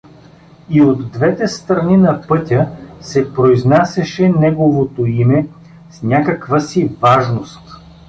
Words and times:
И 0.69 0.81
от 0.81 1.11
двете 1.11 1.47
страни 1.47 1.97
на 1.97 2.21
пътя 2.21 2.69
се 3.01 3.33
произнасяше 3.33 4.29
неговото 4.29 5.05
име 5.05 5.47
с 5.91 6.01
някаква 6.03 6.59
си 6.59 6.95
важност. 7.01 7.61